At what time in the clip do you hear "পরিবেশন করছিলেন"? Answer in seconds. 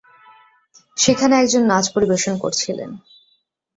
1.95-2.89